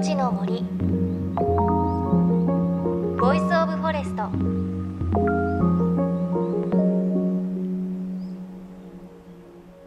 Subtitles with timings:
[0.00, 0.62] 命の森。
[3.20, 4.30] Voice of Forest。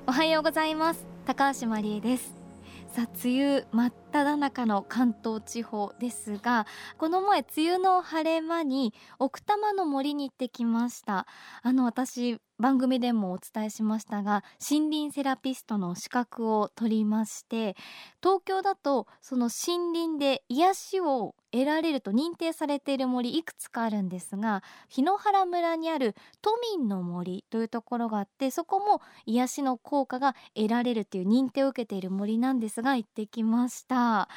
[0.05, 1.03] おはようございます。
[1.25, 2.31] 高橋万里恵です。
[2.89, 6.67] さあ梅雨真っ只中の関東地方ですが
[6.99, 11.25] この前梅雨の晴れ間に奥多摩の森に行ってきました。
[11.63, 17.75] あの私番組でもお伝えしましたが森林セラピストの資格を取りまして
[18.21, 34.29] 東京だとその森林で癒しを得られると認定されている森いくつかあるんですが檜原村にある都民の森というところがあってそこも癒しの効果が得られるという認定を受けている森なんですが行ってきました。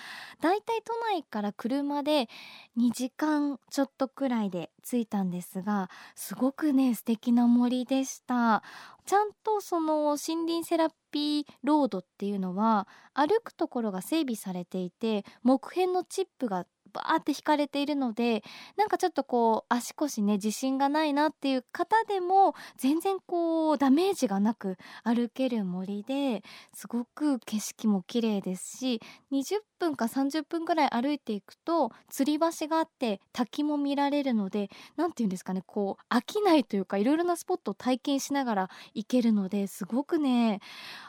[0.43, 2.29] だいたい都内から車で
[2.77, 8.62] 2時間ちょっとくらいで着いたんですがすごくね素敵な森でしした。
[9.06, 18.43] ちゃんとその森林セラピーロードっていうのは歩くところが整備されていて木片のチップがバーって引かれているので
[18.76, 26.43] なんかちょっとこう足腰ね自信がないなっていう方でも全然こうダメージがなく歩ける森で
[26.74, 40.60] すごく景色も綺麗ですし20分か30分くらい歩いていくと吊り橋があって滝も見られるので何て言うんですかねこう飽きないというかいろいろなスポットを体験しながら行けるのですごくね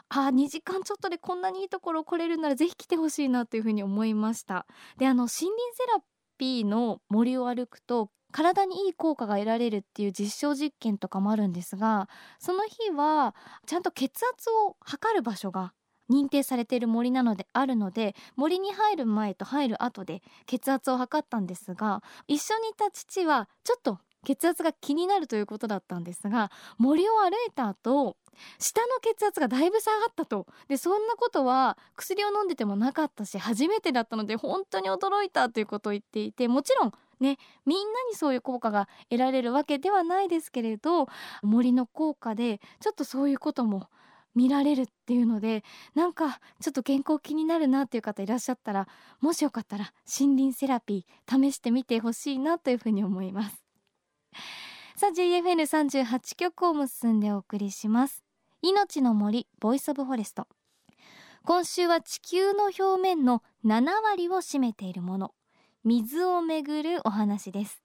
[0.08, 4.66] あ2時間ちょっとでこんなにいいところ来れるならぜひ来てほしいなというふうに思いました。
[4.96, 6.02] であの森林セラ
[6.38, 12.08] ピーの森を歩くと体にいい効果が得られるっていう実証実験とかもあるんですが
[12.38, 13.34] その日は
[13.66, 15.72] ちゃんと血圧を測る場所が
[16.10, 28.16] 認定されている森なのであるので森に入る前と入る後で血圧を測ったんですが一緒にいた父はちょっと血圧が気になるということだったんですが森を歩いた後
[28.58, 30.46] 下の血圧がだいぶ下がったと。
[30.68, 41.08] でそんなことは薬を飲んでてもなかったし初めてだったので本当に驚いたということを言っていてもちろんねみんなにそういう効果が得られるわけではないですけれど
[41.42, 43.88] 森の効果でちょっとそういうことも
[44.38, 45.64] 見られるっていうので
[45.96, 48.86] なんかちょっと健康気になるなっていう方いらっしゃったら
[49.20, 53.64] もしよかったら森林セラピー試してみてほしいなというふうに思います。
[54.94, 58.22] さあ JFN38 曲を結んでお送りします。
[58.62, 60.46] 命の森 Voice of Forest。
[61.44, 65.34] 今週は地球の表面の7割を占めているもの。
[65.82, 67.82] 水をめぐるお話です。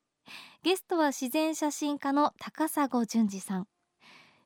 [0.61, 3.67] ゲストは自然写真家の高砂淳二さん。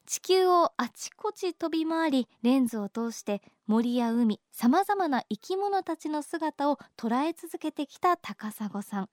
[0.07, 9.09] 地球をあちこち飛び回りレンズを通して森や海さまざまな生き物たちの姿を捉え続けてきた高砂さん。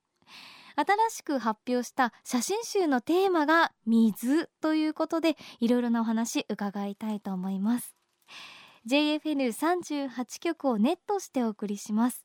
[0.77, 7.97] 新しく発表した写真集のテーマが水ということでいろいろなお話伺いたいと思います。
[8.89, 12.25] JFN38 曲をネットしてお送りします。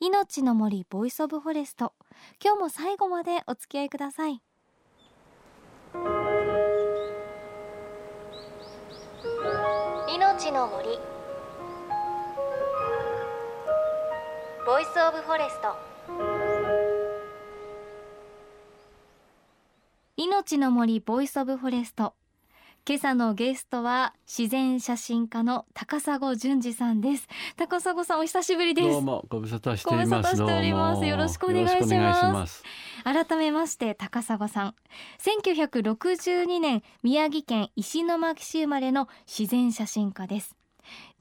[0.00, 1.94] 命の森 Voice of Forest。
[2.44, 4.42] 今日も最後までお付き合いください。
[10.48, 10.88] 命の森。
[14.64, 15.76] Voice of Forest。
[20.16, 22.14] 命の森 Voice of Forest。
[22.86, 27.28] 今朝のゲストは自然写真家の高砂淳二さんです。
[27.58, 28.88] 高砂さんお久しぶりです。
[28.88, 30.34] どうもご無沙汰しております。
[30.34, 31.04] しております。
[31.04, 32.64] よろしくお願いします
[33.04, 34.74] 改めまして高砂さん。
[35.18, 40.57] 1962年宮城県石巻市生まれの自然写真家です。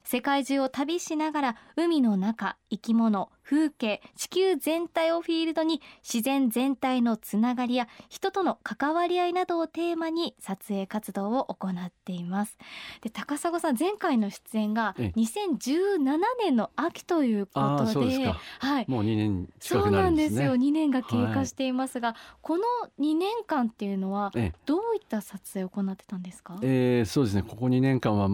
[0.10, 12.58] 世界中を旅しながら海の中生き物風景地球全体をフィールドに自然全体のつながりや人との関わり合いなどをテーマに撮影活動を行っています。
[13.02, 16.00] で高砂さん前回の出演が2017
[16.40, 17.60] 年の秋というこ
[17.94, 18.86] とではい。
[18.88, 20.38] もう2年近くなるんですね。
[20.38, 20.70] そうなんですよ。
[20.70, 22.64] 2年が経過していますが、はい、この
[23.02, 24.32] 2年間っていうのは
[24.66, 26.58] どういった撮影を行ってたんですか？
[26.62, 27.44] えー、そうですね。
[27.44, 28.30] ここ2年間は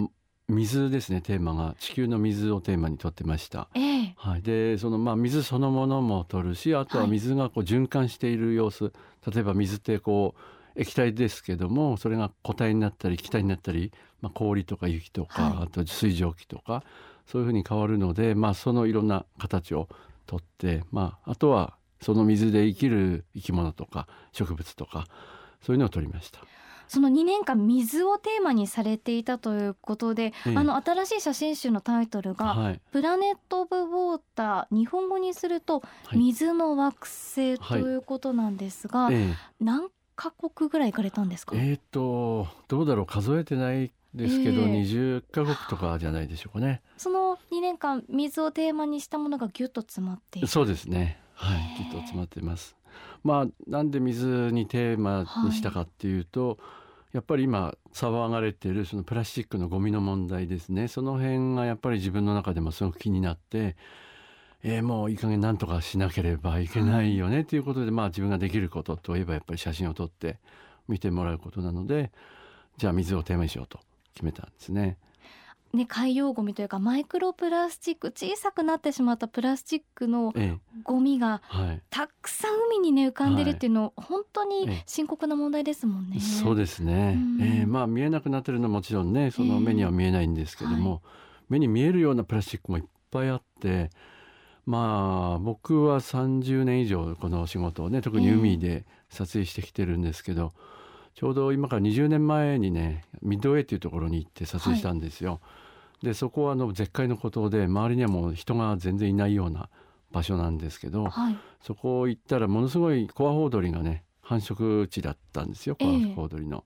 [0.49, 1.75] 水ですねテーマが。
[1.79, 3.69] 地球の水をテーマにとってました。
[3.75, 8.89] えー、はい、でそのまあ水そのものも取るしあとは水がこう循環している様子、は
[9.27, 10.35] い、例えば水ってこ
[10.75, 13.91] う液体ですけどもそれが固体になったり気体になったり、
[14.21, 16.83] まあ、氷とか雪とか、はい、あと水蒸気とか
[17.27, 19.87] そういうふうに変わるので、まあ、そのいろんな形を
[20.25, 25.07] とって、まあ、あとはその水で生きる生き物とか植物とか
[25.61, 26.41] そういうのを取りました。
[26.87, 35.81] その2年間水をテーマにされていたということで、ええ、あの新しい写真集のタイトルが、はい、プラネット・オブ・ウォーター日本語にすると
[36.13, 39.15] 水の惑星ということなんですが、はい。
[39.15, 41.55] え、何カ国ぐらい行かれたんですか？
[41.55, 44.67] えっ、とどうだろう数えてないですけど、ええ。
[44.83, 46.81] 20カ国とかじゃないでしょうかね。
[46.97, 50.47] その2年間水をテーマにしたものがギュッと詰まっている。
[50.47, 51.19] そうですね。
[51.33, 51.57] はい。
[51.59, 52.75] へ、えきっと詰まっています。
[53.23, 56.59] まあなんで水にテーマにしたかっていうと、
[57.11, 60.87] やっぱり今騒がれてるそのプラスチックのゴミの問題ですね。
[60.87, 63.75] その辺がやっぱり自分の中でもすごく気になって。
[64.65, 70.37] えーもういい加減なんとかしなければいけないよねということで、まあ自分ができることといえばやっぱり写真を撮って
[70.87, 72.13] 見てもらうことなので
[72.77, 73.81] じゃあ水をテーマにしようと
[74.13, 74.97] 決めたんですね。
[75.73, 84.83] ね、海洋ゴミというかマイクロプラスチック小さくなってしまったプラスチックのえゴミがえはい、たくさん海にね浮かんでるっていうの、本当にええ。
[84.85, 86.19] 深刻な問題ですもんね。
[86.19, 87.41] そうですね、うん。
[87.41, 90.99] えーまあ見えなくなってるのはもちろんねそのええ目には見えないんですけども、は
[91.49, 93.89] 目に見えるようなプラスチックもいっぱいあって
[94.67, 100.53] まあ僕は30年以上この仕事をね特に海で撮影してきてるんですけど、
[101.15, 105.41] ちょうど今から20年前にねミッドウェイっていうところに行って撮影したんですよ。
[106.03, 109.69] でそこはあの絶海の孤島で周りにはもう人が全然いないような
[110.11, 116.65] 場所なんですけど、はい、そこ行ったらものすごいコアホウドリがね繁殖地だったんですよコアええホウドリの。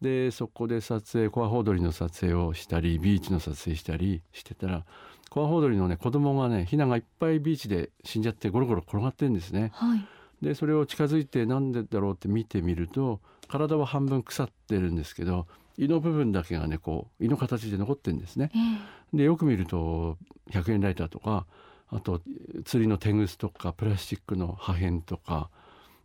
[0.00, 4.86] でそこで撮影コアホウドリの撮影をしたりビーチの撮影したりしてたら
[5.28, 9.72] コアホウドリのね子供がねヒナがいっぱいビーチで死んじゃってゴロゴロ転がってるんですね。
[9.74, 10.06] はい、
[10.40, 15.46] でそれを近づいてなんでだろうって見てみると体は半分腐ってるんですけど
[15.78, 18.50] 胃の部分だけがねこう胃の形で残ってるんですね。
[18.54, 18.58] え
[18.96, 20.18] えでよく見ると
[20.50, 21.46] 100円ライターとか
[21.88, 22.20] あと
[22.64, 25.50] 釣りのテグスとかプラスチックの破片とか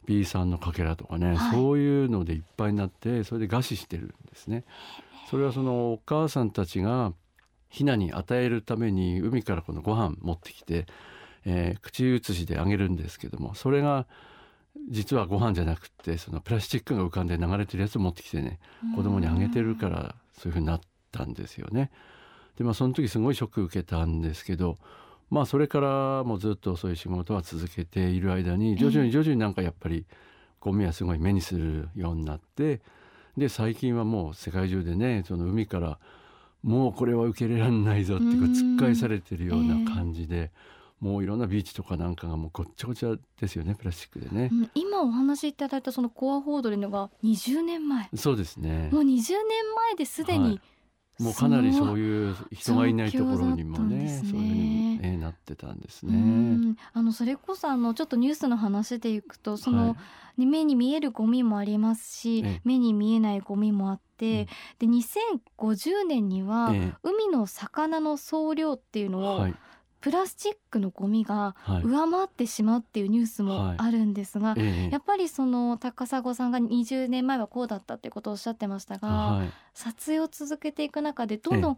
[0.05, 4.63] B さんのかけらとかね、はいそういうのでいっぱいになってそれで餓死してるんですね。
[5.29, 7.13] それはそのお母さんたちが
[7.69, 10.85] ヒナに与えるために海からこのご飯持ってきて、
[11.45, 14.07] えー口移しであげるんですけどもそれが
[14.89, 18.59] 実はご飯じゃなくってそのプラスチックが浮かんで流れてるやつを持ってきてね
[18.95, 20.81] 子供にあげてるからそういうふうになっ
[21.11, 21.91] たんですよね。
[22.57, 24.77] でまあその時すごいショック受けたんですけど
[25.29, 30.05] まあそれからもずっとそういう仕事は続けている間に徐々に徐々になんかやっぱり
[30.59, 32.81] ゴミはすごい目にするようになって
[33.37, 35.99] で最近はもう世界中でねその海から
[36.65, 40.51] もうこれは受け入れられないぞっていう突っ返されてるような感じで、
[40.99, 44.49] もういろんなビーチとかなんかがもうごっちゃごちゃですよねプラスチックでね。
[44.51, 44.55] う。
[44.55, 48.09] ん今お話しいただいたそのコアホウドリのが20年前。
[48.15, 48.89] そうですね。
[48.91, 49.15] もう20年
[49.75, 50.61] 前ですでに、はい。
[51.23, 54.21] もうかなりそうういう人がいないところにもねね。
[54.23, 56.13] そういうふうに、えーなってたんですね。
[56.13, 56.77] ん。
[56.93, 59.95] あのそれこそあのちょっとニュースの話でいくとその、は
[60.37, 60.41] い。
[60.41, 62.61] ね目に見えるゴミもありますし、ええ。
[62.65, 64.47] 目に見えないゴミもあって、
[64.79, 69.55] で2050年には、え海の魚の総量っていうーのを、はい
[70.05, 71.81] プラスチックのゴミがはい。
[71.81, 73.75] 上回ってしまうっていうニュースもはい。
[73.79, 79.51] あるんですが、えーやっぱりその高砂さんが20年前はこうだったっていうことをおっしゃってましたが、はい。
[79.73, 81.77] 撮影を続けていく中でどんどん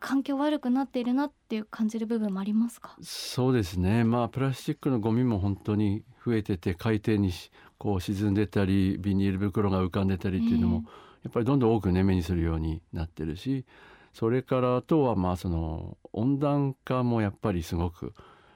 [0.00, 4.02] 環境悪くなっているなっていう感じる部分もありますか、そうですね。
[4.02, 10.84] まあプラスチックのゴミも本当に増えてて海底にしこう沈んでたりビニール袋が浮かんでたりっていうのも、
[11.22, 13.64] やっぱりどんどん多くね目にするようになってるし
[14.12, 18.14] それからあとはまあその温暖化もやっぱりすごく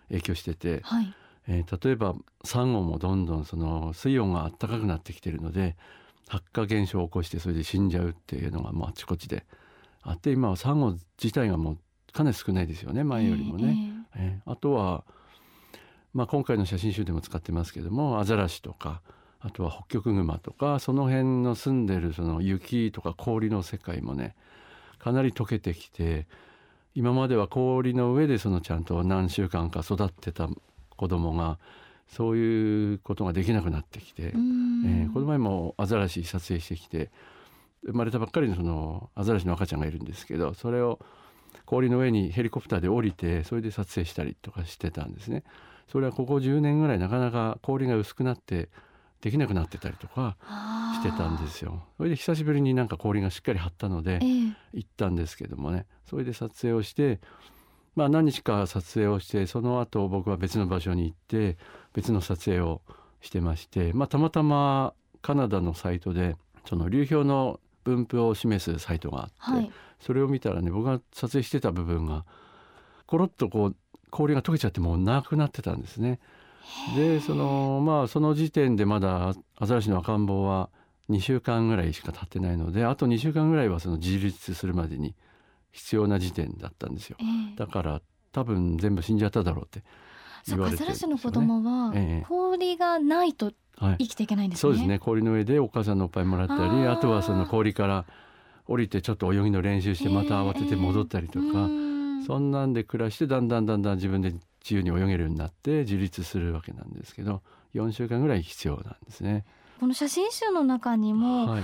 [0.09, 1.15] 影響してて、はい、
[1.49, 2.15] えー例えば
[2.45, 5.77] サンゴもどんどんその水温が暖かくなってきてるので
[6.29, 9.45] 発火現象を起こしてそれで死んじゃうっていうのがもうあちこちで
[10.03, 11.79] あって今はサンゴ自体がもう
[12.13, 13.77] かなり少ないですよね前よりもね。
[14.17, 15.05] えーあとは、
[16.13, 19.01] まあ、今回の写真集でも使ってますけどもアザラシとか
[19.41, 24.35] あとはホッキョクグマとかその辺の住んでるその雪とか氷の世界もね
[25.03, 26.27] かなり溶けてきて
[26.95, 30.49] 今までは氷の上でそのちゃんと何週間か育ってた
[30.97, 31.59] 子供が
[32.09, 37.11] そういうことができなくなってきて、えーこの前もアザラシ撮影してきて
[37.85, 41.01] 生まれたばっかりのそのアザラシの赤ちゃんがいるんですけどそれを
[41.65, 45.43] 氷の上にヘリコプターで降りてそれで撮影したりとかしてたんですね。
[45.91, 48.69] それはここ10年ぐらいなかなか氷が薄くなって
[49.23, 50.37] できなくなってたりとか
[50.95, 51.85] してたんですよ。
[51.97, 57.21] それで久しぶりになんか氷がしっかり張ったのでえー行ったんですけどもねそれで撮影をして
[57.95, 61.57] まあ何日か撮影をしてその後僕は別の場所に行って
[61.95, 62.83] 別の撮影を
[63.21, 66.37] してまして、まあ、たまたまカナダのサイトで
[66.67, 69.71] その流氷の分布を示すサイトがあって、はい
[70.03, 72.25] それを見たらね僕が撮影してた部分が
[73.07, 73.77] コロッとこう
[74.11, 76.19] 氷が溶けちゃってもうなくなってたんですね。
[76.97, 80.69] でそのまあその時点でまだアザラシの赤ん坊は
[81.09, 85.15] 2週間ぐらいしか経ってないのであと2週間ぐらいはその自立するまでに
[85.73, 87.17] 必要な時点だったんですよ。
[87.21, 88.01] えーだから
[88.33, 89.83] 多分全部死んじゃっただろうって
[90.47, 90.87] 言われてね。
[90.87, 92.27] ザラシの子供はええ。
[92.27, 93.97] 氷がないとはい。
[93.99, 94.61] 生きていけないんですね。
[94.61, 94.99] そうですね。
[94.99, 98.07] 氷の上でお母さんのおっぱいもらったりあとはその氷から
[98.67, 101.93] 降りてちょっと泳ぎの練習してまた慌てて戻ったりとか、えー
[102.25, 104.33] そんなんで暮らしてだんだんだんだん自分で
[104.65, 107.43] 自由に泳げるようになって自立するわけなんですけど
[107.75, 109.45] 4週間ぐらい必要なんですね。
[109.81, 111.63] この写真集の中にも、はい。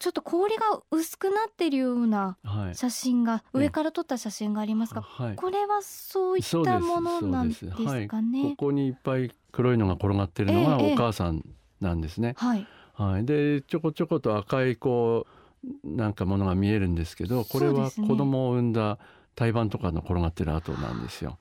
[0.00, 2.74] ちょっと氷が薄くなっているようなはい。
[2.74, 3.58] 写真が、ええ。
[3.60, 5.36] 上から撮った写真がありますが、はい。
[5.36, 8.66] これはそういったものなんですかはい、ねこ。
[8.66, 11.42] こにいっぱい黒いのが転がってるのがええお母さん
[11.80, 12.34] なんですね。
[12.36, 15.26] はい、はい、でちょこちょこと赤いこ
[15.84, 18.98] うなんかものが見えるんですけどこれは子供を産んだ
[19.34, 21.38] 胎盤とかの転がってる跡なんですよ。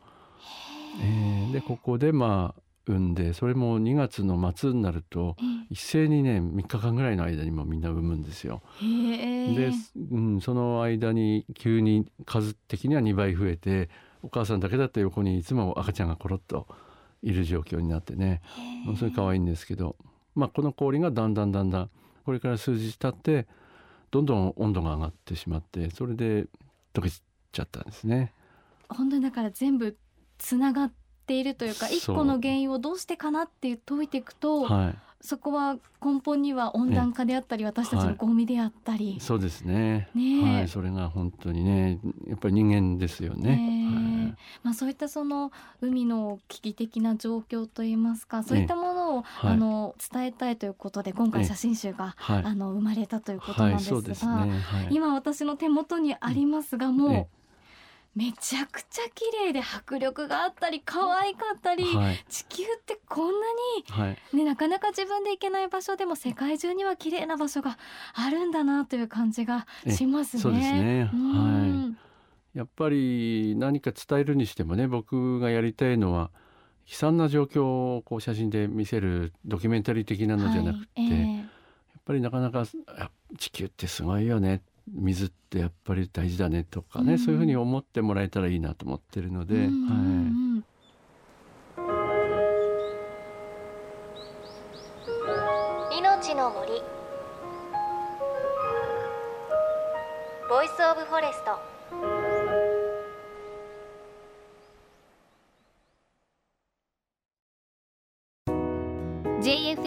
[1.02, 5.38] えーでここでまあ産んでそれも2月の末になると
[5.70, 8.62] 一斉にね3日間ぐらいの間にもみんな産むんですよ。
[8.82, 9.72] で、
[10.12, 13.90] うん、その間に急に数的には2倍増えて
[14.22, 16.68] お母さんだけだった横にいつも赤ちゃんがコロッと
[17.22, 18.42] いる状況になってね
[18.84, 19.96] ものすごい可愛いんですけど、
[20.36, 21.90] まあ、この氷がだんだんだんだん
[22.26, 23.48] これから数日経って
[24.12, 26.48] どんどん温度が上がってしまってそれで
[26.94, 28.34] 溶けちゃったんですね。
[28.90, 29.98] 本当にだから全部
[30.44, 30.92] つながっ
[31.26, 39.12] ているというか一個の原因をどうしてかなって解いていくと、はそこは根本には温暖化であったり、私たちのゴミであったり。
[39.14, 40.10] い、、そうですね。
[40.14, 40.56] ねえ。
[40.58, 41.98] はい、それが本当にね、
[42.28, 43.56] やっぱり人間ですよね。
[43.56, 44.42] ねえ。
[44.64, 49.52] まあ、そういったその海の危機的な状況といいますかそういったものを、はい。
[49.52, 54.46] あの伝えたいということで今回写真集が、はい、はい、あの生まれたということなんはい、ですが、
[54.90, 57.28] 今私の手元にありますがもう、え
[58.15, 63.48] めちゃくちゃ綺麗で迫力があったり可愛かったり、はい、地球ってこんな
[63.89, 67.77] はい、に、ね、なかなか自分で行けない場所でも世界中には綺麗な場所が
[68.13, 70.43] あるんだなという感じがしますね。
[70.43, 71.10] そうですね。
[71.13, 71.98] うん。
[72.53, 76.29] やっぱり何か伝えるにしてもね、僕がやりたいのは。
[76.86, 81.12] 悲惨な状況をこう写真で見せるドキュメンタリー的なのじゃなくて、はい。
[81.12, 81.38] ええ。
[81.38, 81.46] やっ
[82.03, 87.20] ぱりなかなかあ地球ってすごいよね水ってやっぱり大事だねとかね、うん。
[87.20, 90.63] そういうふうに思ってもらえたらいいなと思ってるので、うんうんはうん。
[95.98, 96.82] 命の森。
[100.50, 102.23] ボイスオブフォレスト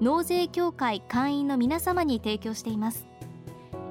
[0.00, 3.06] 納税協会会員の皆様に提供しています。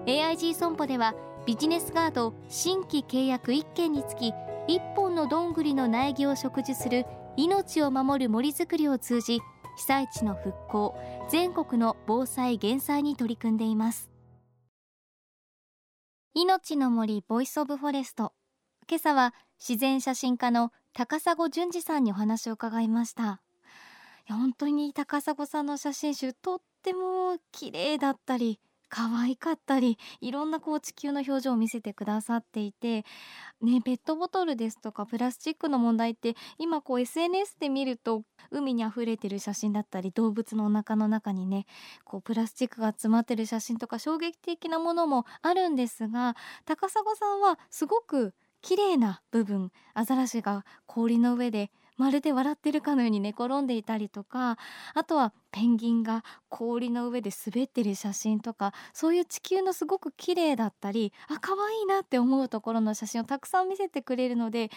[0.06, 1.14] AIG 損保では
[1.46, 4.34] ビジネスガード新規契約1件につき
[4.68, 9.40] 1本のどんぐりの苗木を植樹する命を守る森づくりを通じ
[9.78, 10.96] 被災地の復興
[11.30, 14.10] 全国の防災減災に取り組んでいます。
[16.34, 18.34] 命の森 Voice of Forest。
[18.90, 23.42] 今朝は自然写真家の高砂淳二さんにお話を伺いました。
[24.28, 33.04] や本当に高砂さんの写真集とっても綺麗だったり可愛かったりいろんなこう地球の表情を見せてくださっていて
[33.62, 41.66] ねペットボトルですとかプラスチックの問題って今こう SNS で見ると海に溢れてる写真だったり動物のお腹の中にね
[42.06, 54.58] こうプラスチックが詰まってる写真とか衝撃的なものもあるんですが高砂さんはすごく綺麗な部分アザラシが氷の上でまるで笑ってるかのように寝転んでいたりとか
[54.94, 64.70] あとはペンギンが氷の上で滑ってる写真とかそういう地球のすごく綺麗だったりあ可愛いなって思うところの写真をたくさん見せてくれるので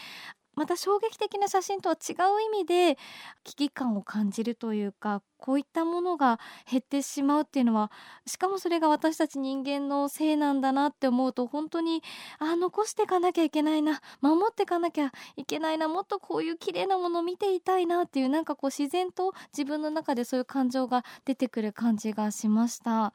[0.60, 2.98] また衝撃的な写真とは違う意味で
[3.44, 6.38] 危機感を感じるというかこういったものが
[6.70, 7.90] 減ってしまうっていうのは
[8.26, 12.02] しかもそれが私たち人間のせいなんだなって思うと本当に
[12.38, 23.14] あ残していかなきゃいけないな守っていかなきゃいけないなもっとこういう綺麗なものを見ていたいなっていうなんかこう自然と自分の中でそういう感情が出てくる感じがしました。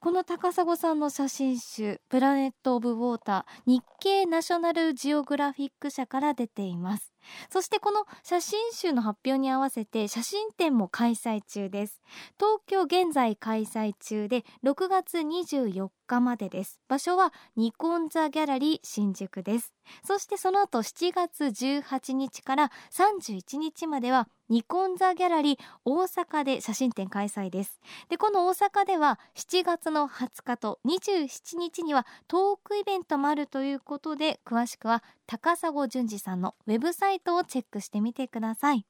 [0.00, 7.15] この高砂さんの写真集「プラネット・オブ・ウォーター」日経ナショナルジオグラフィック社から出ています。
[7.50, 12.00] そしてこの写真集の発表に合わせて写真展も開催中です。
[12.38, 16.80] 東京現在開催中で6月24日までです。
[16.88, 19.72] 場所はニコンザギャラリー新宿です。
[20.04, 27.80] そしてその後7月18日から31日まではニコンザギャラリー大阪で写真展開催です。
[28.08, 38.86] でこの大阪では7月の20日と27日にはトークイベントもあるということで詳しくは高砂淳二さんのウェブサイトイトをチェックしてみてください。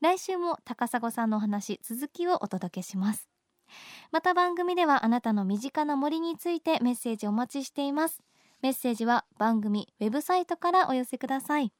[0.00, 3.28] 来週も高砂さんのお話続きをお届けします。
[4.12, 8.22] また番組ではあなたの身近な森についてメッセージお待ちしています。
[8.62, 11.72] メッセージは番組ウェブサイトからお寄せください。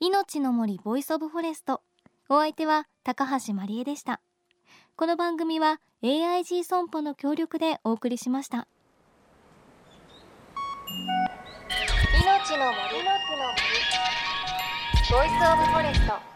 [0.00, 1.82] いのちの森 Voice of Forest。
[2.28, 4.20] お相手は高橋真理恵でした。
[4.96, 8.66] この番組は AIG 損保の協力でお送りしました。
[12.24, 13.12] 命の森の
[13.48, 13.61] 森
[15.12, 16.31] ボイスオブフォレスト。